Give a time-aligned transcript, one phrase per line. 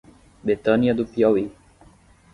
[0.43, 1.51] Betânia do Piauí